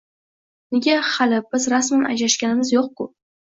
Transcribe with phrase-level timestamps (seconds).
[0.75, 3.09] Nega, hali biz rasman ajrashganimiz yo`q-ku